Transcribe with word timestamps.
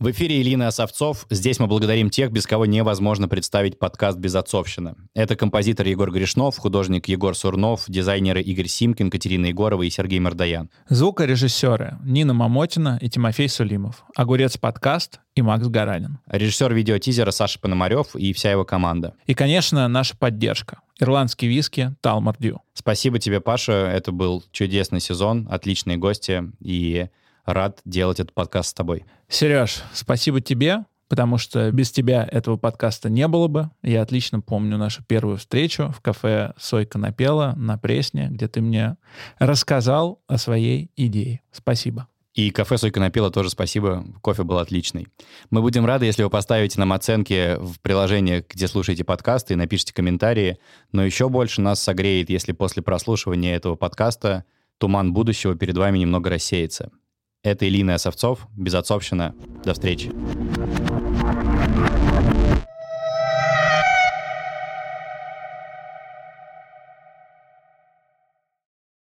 В 0.00 0.12
эфире 0.12 0.40
Илина 0.40 0.68
Осовцов. 0.68 1.26
Здесь 1.28 1.58
мы 1.58 1.66
благодарим 1.66 2.08
тех, 2.08 2.30
без 2.30 2.46
кого 2.46 2.66
невозможно 2.66 3.26
представить 3.26 3.80
подкаст 3.80 4.16
«Безотцовщина». 4.16 4.94
Это 5.12 5.34
композитор 5.34 5.88
Егор 5.88 6.12
Гришнов, 6.12 6.56
художник 6.56 7.08
Егор 7.08 7.34
Сурнов, 7.34 7.82
дизайнеры 7.88 8.40
Игорь 8.40 8.68
Симкин, 8.68 9.10
Катерина 9.10 9.46
Егорова 9.46 9.82
и 9.82 9.90
Сергей 9.90 10.20
Мордаян. 10.20 10.70
Звукорежиссеры 10.88 11.98
Нина 12.04 12.32
Мамотина 12.32 12.96
и 13.02 13.10
Тимофей 13.10 13.48
Сулимов. 13.48 14.04
Огурец 14.14 14.56
подкаст 14.56 15.18
и 15.34 15.42
Макс 15.42 15.66
Гаранин. 15.66 16.20
Режиссер 16.28 16.72
видеотизера 16.72 17.32
Саша 17.32 17.58
Пономарев 17.58 18.14
и 18.14 18.32
вся 18.32 18.52
его 18.52 18.64
команда. 18.64 19.14
И, 19.26 19.34
конечно, 19.34 19.88
наша 19.88 20.16
поддержка. 20.16 20.78
Ирландский 21.00 21.48
виски 21.48 21.96
Талмар 22.02 22.36
Дью. 22.38 22.60
Спасибо 22.72 23.18
тебе, 23.18 23.40
Паша. 23.40 23.72
Это 23.72 24.12
был 24.12 24.44
чудесный 24.52 25.00
сезон, 25.00 25.48
отличные 25.50 25.96
гости 25.96 26.52
и 26.60 27.08
рад 27.54 27.80
делать 27.84 28.20
этот 28.20 28.34
подкаст 28.34 28.70
с 28.70 28.74
тобой. 28.74 29.04
Сереж, 29.28 29.82
спасибо 29.92 30.40
тебе, 30.40 30.84
потому 31.08 31.38
что 31.38 31.70
без 31.72 31.90
тебя 31.90 32.28
этого 32.30 32.56
подкаста 32.56 33.08
не 33.08 33.26
было 33.28 33.48
бы. 33.48 33.70
Я 33.82 34.02
отлично 34.02 34.40
помню 34.40 34.76
нашу 34.76 35.02
первую 35.04 35.38
встречу 35.38 35.92
в 35.96 36.00
кафе 36.00 36.52
«Сойка 36.58 36.98
напела» 36.98 37.54
на 37.56 37.78
Пресне, 37.78 38.28
где 38.30 38.48
ты 38.48 38.60
мне 38.60 38.96
рассказал 39.38 40.20
о 40.26 40.38
своей 40.38 40.90
идее. 40.96 41.40
Спасибо. 41.50 42.08
И 42.34 42.50
кафе 42.50 42.78
«Сойка 42.78 43.00
напела» 43.00 43.32
тоже 43.32 43.50
спасибо, 43.50 44.04
кофе 44.20 44.44
был 44.44 44.58
отличный. 44.58 45.08
Мы 45.50 45.60
будем 45.60 45.84
рады, 45.84 46.06
если 46.06 46.22
вы 46.22 46.30
поставите 46.30 46.78
нам 46.78 46.92
оценки 46.92 47.56
в 47.58 47.80
приложении, 47.80 48.44
где 48.48 48.68
слушаете 48.68 49.02
подкасты, 49.02 49.54
и 49.54 49.56
напишите 49.56 49.92
комментарии. 49.92 50.58
Но 50.92 51.04
еще 51.04 51.28
больше 51.28 51.60
нас 51.62 51.82
согреет, 51.82 52.30
если 52.30 52.52
после 52.52 52.80
прослушивания 52.80 53.56
этого 53.56 53.74
подкаста 53.74 54.44
туман 54.78 55.12
будущего 55.12 55.56
перед 55.56 55.76
вами 55.76 55.98
немного 55.98 56.30
рассеется. 56.30 56.92
Это 57.44 57.68
Илина 57.68 57.98
Совцов, 57.98 58.48
Безотцовщина. 58.56 59.34
До 59.64 59.72
встречи. 59.72 60.12